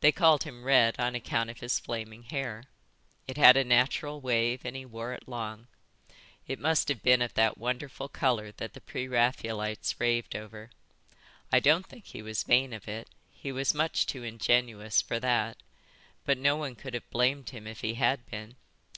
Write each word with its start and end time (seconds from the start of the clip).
They 0.00 0.10
called 0.10 0.44
him 0.44 0.64
Red 0.64 0.98
on 0.98 1.14
account 1.14 1.50
of 1.50 1.60
his 1.60 1.78
flaming 1.78 2.22
hair. 2.22 2.64
It 3.28 3.36
had 3.36 3.58
a 3.58 3.62
natural 3.62 4.18
wave 4.18 4.62
and 4.64 4.74
he 4.74 4.86
wore 4.86 5.12
it 5.12 5.28
long. 5.28 5.66
It 6.48 6.58
must 6.58 6.88
have 6.88 7.02
been 7.02 7.20
of 7.20 7.34
that 7.34 7.58
wonderful 7.58 8.08
colour 8.08 8.52
that 8.52 8.72
the 8.72 8.80
pre 8.80 9.06
Raphaelites 9.06 9.96
raved 10.00 10.34
over. 10.34 10.70
I 11.52 11.60
don't 11.60 11.84
think 11.86 12.06
he 12.06 12.22
was 12.22 12.42
vain 12.42 12.72
of 12.72 12.88
it, 12.88 13.10
he 13.30 13.52
was 13.52 13.74
much 13.74 14.06
too 14.06 14.22
ingenuous 14.24 15.02
for 15.02 15.20
that, 15.20 15.58
but 16.24 16.38
no 16.38 16.56
one 16.56 16.74
could 16.74 16.94
have 16.94 17.10
blamed 17.10 17.50
him 17.50 17.66
if 17.66 17.82
he 17.82 17.96
had 17.96 18.24
been. 18.30 18.56